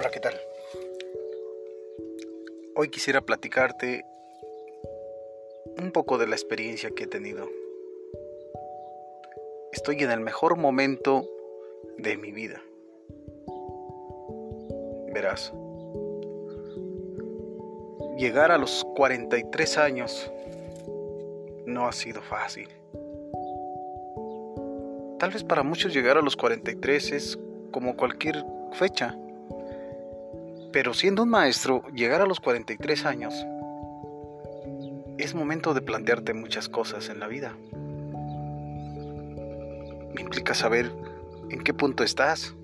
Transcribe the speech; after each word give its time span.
Hola, 0.00 0.10
¿qué 0.10 0.20
tal? 0.20 0.34
Hoy 2.76 2.88
quisiera 2.88 3.20
platicarte 3.20 4.04
un 5.76 5.90
poco 5.90 6.18
de 6.18 6.28
la 6.28 6.36
experiencia 6.36 6.92
que 6.92 7.02
he 7.02 7.06
tenido. 7.08 7.48
Estoy 9.72 9.96
en 10.04 10.12
el 10.12 10.20
mejor 10.20 10.56
momento 10.56 11.28
de 11.96 12.16
mi 12.16 12.30
vida. 12.30 12.62
Verás, 15.12 15.52
llegar 18.16 18.52
a 18.52 18.58
los 18.58 18.84
43 18.94 19.78
años 19.78 20.30
no 21.66 21.88
ha 21.88 21.92
sido 21.92 22.22
fácil. 22.22 22.68
Tal 25.18 25.32
vez 25.32 25.42
para 25.42 25.64
muchos 25.64 25.92
llegar 25.92 26.18
a 26.18 26.22
los 26.22 26.36
43 26.36 27.10
es 27.10 27.36
como 27.72 27.96
cualquier 27.96 28.44
fecha. 28.74 29.18
Pero 30.72 30.92
siendo 30.92 31.22
un 31.22 31.30
maestro, 31.30 31.82
llegar 31.94 32.20
a 32.20 32.26
los 32.26 32.40
43 32.40 33.06
años 33.06 33.34
es 35.18 35.34
momento 35.34 35.74
de 35.74 35.80
plantearte 35.80 36.34
muchas 36.34 36.68
cosas 36.68 37.08
en 37.08 37.20
la 37.20 37.26
vida. 37.26 37.56
Implica 40.18 40.54
saber 40.54 40.92
en 41.50 41.60
qué 41.62 41.74
punto 41.74 42.04
estás. 42.04 42.54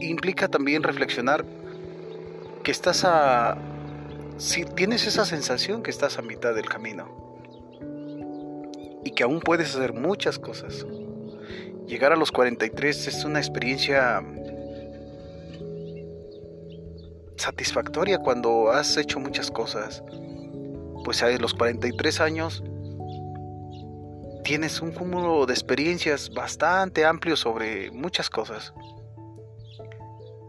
Implica 0.00 0.48
también 0.48 0.82
reflexionar 0.82 1.44
que 2.62 2.70
estás 2.70 3.04
a... 3.04 3.56
Si 4.38 4.64
tienes 4.64 5.06
esa 5.06 5.24
sensación 5.24 5.82
que 5.82 5.90
estás 5.90 6.18
a 6.18 6.22
mitad 6.22 6.54
del 6.54 6.68
camino 6.68 7.08
y 9.02 9.12
que 9.12 9.22
aún 9.22 9.40
puedes 9.40 9.74
hacer 9.74 9.94
muchas 9.94 10.38
cosas. 10.38 10.86
Llegar 11.86 12.12
a 12.12 12.16
los 12.16 12.32
43 12.32 13.06
es 13.06 13.24
una 13.24 13.38
experiencia 13.38 14.22
satisfactoria 17.36 18.18
cuando 18.18 18.70
has 18.70 18.96
hecho 18.96 19.20
muchas 19.20 19.50
cosas. 19.50 20.02
Pues 21.04 21.22
a 21.22 21.28
los 21.30 21.54
43 21.54 22.20
años 22.20 22.62
tienes 24.42 24.80
un 24.80 24.92
cúmulo 24.92 25.46
de 25.46 25.52
experiencias 25.52 26.30
bastante 26.30 27.04
amplio 27.04 27.36
sobre 27.36 27.90
muchas 27.90 28.30
cosas. 28.30 28.72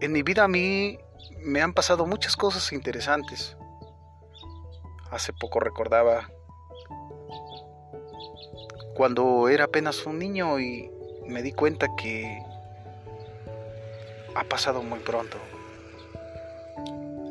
En 0.02 0.12
mi 0.12 0.22
vida 0.22 0.44
a 0.44 0.48
mí 0.48 1.00
me 1.44 1.62
han 1.62 1.74
pasado 1.74 2.06
muchas 2.06 2.36
cosas 2.36 2.72
interesantes. 2.74 3.58
Hace 5.10 5.34
poco 5.34 5.60
recordaba 5.60 6.30
cuando 8.96 9.48
era 9.48 9.66
apenas 9.66 10.06
un 10.06 10.20
niño 10.20 10.60
y 10.60 10.92
me 11.26 11.42
di 11.42 11.52
cuenta 11.52 11.88
que 11.98 12.40
ha 14.36 14.44
pasado 14.44 14.84
muy 14.84 15.00
pronto. 15.00 15.38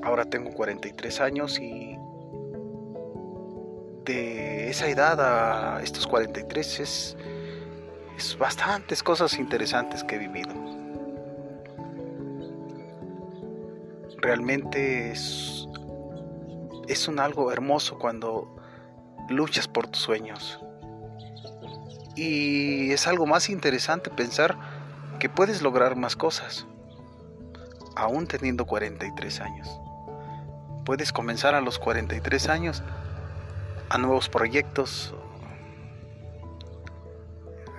Ahora 0.06 0.24
tengo 0.24 0.52
43 0.52 1.20
años 1.20 1.58
y 1.58 1.98
de 4.04 4.70
esa 4.70 4.86
edad 4.86 5.20
a 5.20 5.82
estos 5.82 6.06
43 6.06 6.78
es, 6.78 7.16
es 8.16 8.38
bastantes 8.38 9.02
cosas 9.02 9.36
interesantes 9.36 10.04
que 10.04 10.14
he 10.14 10.18
vivido. 10.20 10.54
Realmente 14.18 15.10
es, 15.10 15.66
es 16.86 17.08
un 17.08 17.18
algo 17.18 17.50
hermoso 17.50 17.98
cuando 17.98 18.54
luchas 19.28 19.66
por 19.66 19.88
tus 19.88 20.02
sueños. 20.02 20.60
Y 22.14 22.92
es 22.92 23.08
algo 23.08 23.26
más 23.26 23.50
interesante 23.50 24.08
pensar 24.10 24.56
que 25.18 25.28
puedes 25.28 25.62
lograr 25.62 25.96
más 25.96 26.14
cosas, 26.14 26.64
aún 27.96 28.28
teniendo 28.28 28.66
43 28.66 29.40
años. 29.40 29.80
Puedes 30.86 31.12
comenzar 31.12 31.56
a 31.56 31.60
los 31.60 31.80
43 31.80 32.48
años 32.48 32.84
a 33.88 33.98
nuevos 33.98 34.28
proyectos. 34.28 35.12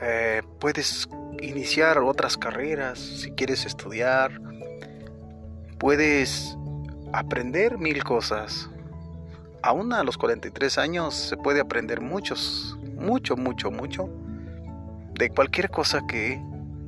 Eh, 0.02 0.42
puedes 0.60 1.08
iniciar 1.42 2.00
otras 2.00 2.36
carreras 2.36 3.00
si 3.00 3.32
quieres 3.32 3.66
estudiar. 3.66 4.42
Puedes 5.80 6.58
aprender 7.14 7.78
mil 7.78 8.04
cosas. 8.04 8.70
Aún 9.64 9.94
a 9.94 10.04
los 10.04 10.18
43 10.18 10.78
años 10.78 11.16
se 11.16 11.38
puede 11.38 11.62
aprender 11.62 12.02
muchos, 12.02 12.78
mucho, 12.94 13.38
mucho, 13.38 13.72
mucho 13.72 14.10
de 15.14 15.30
cualquier 15.30 15.70
cosa 15.70 16.02
que, 16.10 16.44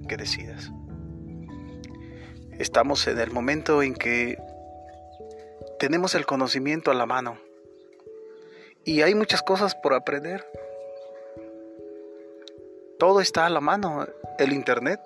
que 0.10 0.18
decidas. 0.18 0.70
Estamos 2.60 3.08
en 3.08 3.20
el 3.20 3.32
momento 3.32 3.82
en 3.82 3.94
que 3.94 4.38
tenemos 5.80 6.14
el 6.14 6.26
conocimiento 6.26 6.92
a 6.92 6.94
la 6.94 7.06
mano 7.06 7.40
y 8.84 9.02
hay 9.02 9.16
muchas 9.16 9.42
cosas 9.42 9.76
por 9.76 9.94
aprender. 9.94 10.46
Todo 13.00 13.22
está 13.22 13.46
a 13.46 13.50
la 13.50 13.62
mano, 13.62 14.06
el 14.38 14.52
Internet. 14.52 15.00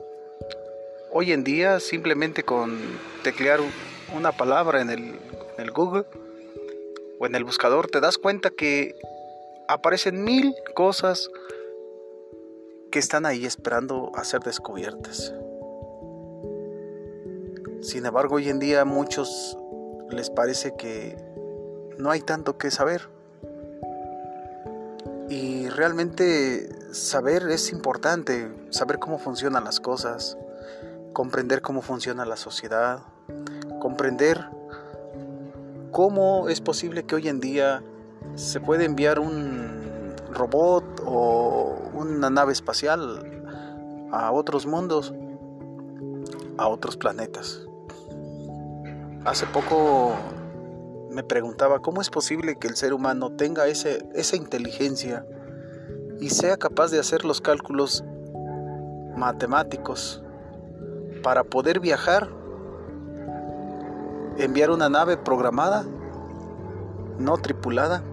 Hoy 1.11 1.31
en 1.31 1.43
día 1.43 1.79
simplemente 1.79 2.43
con 2.43 2.79
teclear 3.23 3.59
una 4.15 4.31
palabra 4.31 4.81
en 4.81 4.89
el, 4.89 5.71
Google 5.71 6.05
o 7.19 7.25
en 7.25 7.35
el 7.35 7.43
buscador 7.43 7.87
te 7.87 7.99
das 7.99 8.17
cuenta 8.17 8.49
que 8.49 8.95
aparecen 9.67 10.23
mil 10.23 10.55
cosas 10.73 11.29
que 12.91 12.99
están 12.99 13.25
ahí 13.25 13.45
esperando 13.45 14.11
a 14.15 14.23
ser 14.23 14.41
descubiertas. 14.41 15.33
Sin 17.81 18.05
embargo, 18.05 18.35
hoy 18.35 18.49
en 18.49 18.59
día 18.59 18.85
muchos 18.85 19.57
les 20.13 20.29
parece 20.29 20.75
que 20.75 21.17
no 21.97 22.11
hay 22.11 22.21
tanto 22.21 22.57
que 22.57 22.71
saber. 22.71 23.09
Y 25.29 25.69
realmente 25.69 26.93
saber 26.93 27.49
es 27.49 27.71
importante, 27.71 28.51
saber 28.69 28.99
cómo 28.99 29.17
funcionan 29.17 29.63
las 29.63 29.79
cosas, 29.79 30.37
comprender 31.13 31.61
cómo 31.61 31.81
funciona 31.81 32.25
la 32.25 32.37
sociedad, 32.37 32.99
comprender 33.79 34.45
cómo 35.91 36.49
es 36.49 36.61
posible 36.61 37.03
que 37.03 37.15
hoy 37.15 37.27
en 37.29 37.39
día 37.39 37.83
se 38.35 38.59
puede 38.59 38.85
enviar 38.85 39.19
un 39.19 40.13
robot 40.31 40.83
o 41.05 41.75
una 41.93 42.29
nave 42.29 42.51
espacial 42.51 43.43
a 44.11 44.31
otros 44.31 44.65
mundos, 44.65 45.13
a 46.57 46.67
otros 46.67 46.97
planetas. 46.97 47.65
Hace 49.25 49.45
poco 49.45 50.15
me 51.09 51.23
preguntaba 51.23 51.79
cómo 51.79 52.01
es 52.01 52.09
posible 52.09 52.57
que 52.57 52.67
el 52.67 52.75
ser 52.75 52.93
humano 52.93 53.31
tenga 53.31 53.67
ese, 53.67 54.05
esa 54.13 54.35
inteligencia 54.35 55.25
y 56.19 56.29
sea 56.31 56.57
capaz 56.57 56.91
de 56.91 56.99
hacer 56.99 57.23
los 57.23 57.39
cálculos 57.39 58.03
matemáticos 59.15 60.21
para 61.23 61.45
poder 61.45 61.79
viajar, 61.79 62.27
enviar 64.37 64.71
una 64.71 64.89
nave 64.89 65.15
programada, 65.15 65.85
no 67.17 67.37
tripulada, 67.37 68.03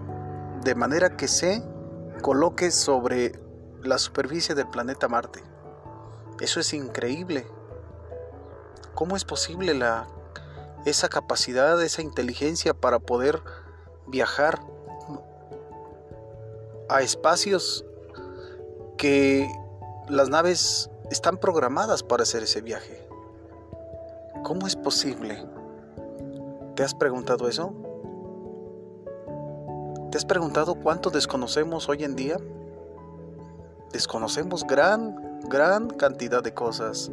de 0.63 0.75
manera 0.75 1.17
que 1.17 1.27
se 1.27 1.61
coloque 2.21 2.71
sobre 2.71 3.33
la 3.83 3.97
superficie 3.97 4.55
del 4.55 4.69
planeta 4.69 5.09
Marte. 5.09 5.43
Eso 6.39 6.61
es 6.61 6.73
increíble. 6.73 7.45
¿Cómo 8.93 9.17
es 9.17 9.25
posible 9.25 9.73
la, 9.73 10.07
esa 10.85 11.09
capacidad, 11.09 11.81
esa 11.81 12.01
inteligencia 12.01 12.73
para 12.73 12.99
poder 12.99 13.41
viajar 14.07 14.59
a 16.89 17.01
espacios 17.01 17.85
que 18.97 19.49
las 20.09 20.29
naves 20.29 20.89
están 21.09 21.37
programadas 21.37 22.03
para 22.03 22.23
hacer 22.23 22.43
ese 22.43 22.61
viaje? 22.61 23.07
¿Cómo 24.43 24.67
es 24.67 24.75
posible? 24.75 25.45
¿Te 26.75 26.83
has 26.83 26.95
preguntado 26.95 27.47
eso? 27.47 27.73
¿Te 30.11 30.17
has 30.17 30.25
preguntado 30.25 30.75
cuánto 30.75 31.09
desconocemos 31.09 31.87
hoy 31.87 32.03
en 32.03 32.15
día? 32.15 32.37
Desconocemos 33.93 34.65
gran, 34.65 35.39
gran 35.47 35.89
cantidad 35.89 36.43
de 36.43 36.53
cosas 36.53 37.11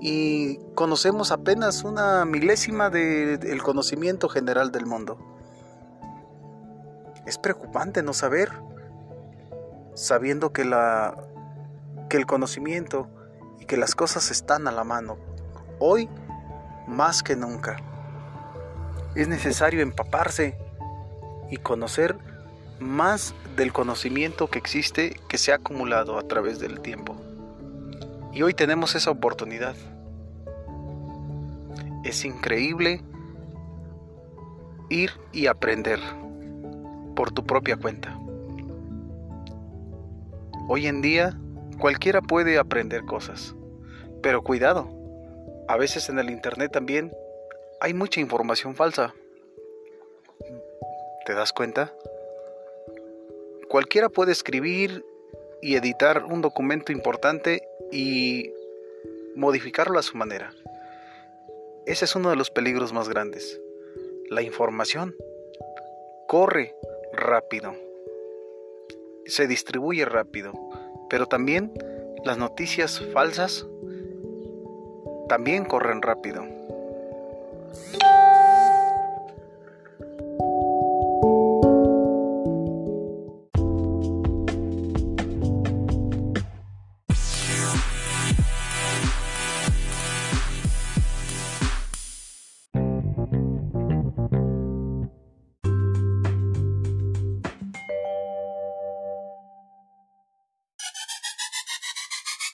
y 0.00 0.58
conocemos 0.74 1.32
apenas 1.32 1.84
una 1.84 2.24
milésima 2.24 2.90
del 2.90 3.62
conocimiento 3.62 4.28
general 4.28 4.70
del 4.72 4.86
mundo. 4.86 5.18
Es 7.26 7.38
preocupante 7.38 8.02
no 8.02 8.12
saber, 8.12 8.52
sabiendo 9.94 10.52
que, 10.52 10.64
la, 10.64 11.16
que 12.08 12.18
el 12.18 12.26
conocimiento 12.26 13.08
y 13.60 13.64
que 13.64 13.76
las 13.76 13.94
cosas 13.94 14.30
están 14.30 14.68
a 14.68 14.72
la 14.72 14.84
mano, 14.84 15.16
hoy 15.78 16.08
más 16.86 17.22
que 17.22 17.34
nunca. 17.34 17.76
Es 19.14 19.28
necesario 19.28 19.80
empaparse 19.80 20.56
y 21.50 21.56
conocer 21.56 22.16
más 22.78 23.34
del 23.56 23.72
conocimiento 23.72 24.48
que 24.48 24.58
existe 24.58 25.18
que 25.28 25.38
se 25.38 25.52
ha 25.52 25.56
acumulado 25.56 26.18
a 26.18 26.22
través 26.22 26.58
del 26.58 26.80
tiempo. 26.80 27.16
Y 28.36 28.42
hoy 28.42 28.52
tenemos 28.52 28.94
esa 28.94 29.10
oportunidad. 29.10 29.74
Es 32.04 32.22
increíble 32.26 33.00
ir 34.90 35.10
y 35.32 35.46
aprender 35.46 35.98
por 37.14 37.32
tu 37.32 37.46
propia 37.46 37.78
cuenta. 37.78 38.20
Hoy 40.68 40.86
en 40.86 41.00
día 41.00 41.40
cualquiera 41.80 42.20
puede 42.20 42.58
aprender 42.58 43.06
cosas, 43.06 43.54
pero 44.22 44.42
cuidado, 44.42 44.90
a 45.66 45.78
veces 45.78 46.10
en 46.10 46.18
el 46.18 46.28
Internet 46.28 46.72
también 46.72 47.14
hay 47.80 47.94
mucha 47.94 48.20
información 48.20 48.74
falsa. 48.74 49.14
¿Te 51.24 51.32
das 51.32 51.54
cuenta? 51.54 51.90
Cualquiera 53.70 54.10
puede 54.10 54.32
escribir 54.32 55.06
y 55.66 55.74
editar 55.74 56.22
un 56.22 56.42
documento 56.42 56.92
importante 56.92 57.66
y 57.90 58.52
modificarlo 59.34 59.98
a 59.98 60.02
su 60.04 60.16
manera. 60.16 60.52
Ese 61.86 62.04
es 62.04 62.14
uno 62.14 62.30
de 62.30 62.36
los 62.36 62.50
peligros 62.52 62.92
más 62.92 63.08
grandes. 63.08 63.60
La 64.30 64.42
información 64.42 65.16
corre 66.28 66.72
rápido, 67.12 67.74
se 69.24 69.48
distribuye 69.48 70.04
rápido, 70.04 70.52
pero 71.10 71.26
también 71.26 71.72
las 72.24 72.38
noticias 72.38 73.02
falsas 73.12 73.66
también 75.28 75.64
corren 75.64 76.00
rápido. 76.00 76.46